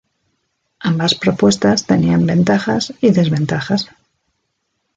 Ambas 0.79 1.13
propuestas 1.13 1.85
tenían 1.85 2.25
ventajas 2.25 2.91
y 3.01 3.11
desventajas. 3.11 3.87